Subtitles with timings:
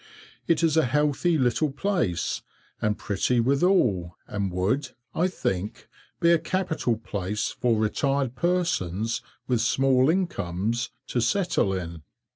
[0.47, 2.41] It is a healthy little place,
[2.81, 5.87] and pretty withal, and would, I think,
[6.19, 12.01] be a capital place for retired persons with small incomes to settle in.